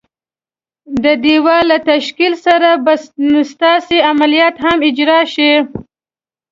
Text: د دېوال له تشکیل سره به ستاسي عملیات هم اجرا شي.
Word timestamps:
د 1.03 1.05
دېوال 1.23 1.63
له 1.71 1.77
تشکیل 1.91 2.33
سره 2.45 2.69
به 2.85 2.93
ستاسي 3.51 3.97
عملیات 4.11 4.55
هم 4.65 4.77
اجرا 4.89 5.19
شي. 5.33 5.51